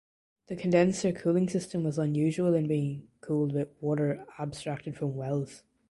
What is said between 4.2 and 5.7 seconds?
abstracted from wells.